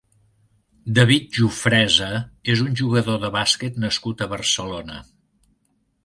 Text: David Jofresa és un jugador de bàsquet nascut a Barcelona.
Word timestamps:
David 0.99 1.25
Jofresa 1.39 2.07
és 2.53 2.63
un 2.63 2.71
jugador 2.81 3.19
de 3.25 3.29
bàsquet 3.35 3.77
nascut 3.83 4.23
a 4.23 4.29
Barcelona. 4.33 4.97